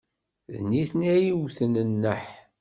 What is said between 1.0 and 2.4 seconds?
ay iwten nneḥ.